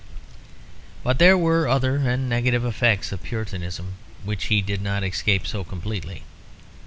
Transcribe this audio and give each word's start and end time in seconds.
But 1.03 1.19
there 1.19 1.37
were 1.37 1.67
other 1.67 1.97
and 1.97 2.27
negative 2.27 2.65
effects 2.65 3.11
of 3.11 3.21
Puritanism 3.21 3.97
which 4.23 4.45
he 4.45 4.59
did 4.63 4.81
not 4.81 5.03
escape 5.03 5.45
so 5.45 5.63
completely. 5.63 6.23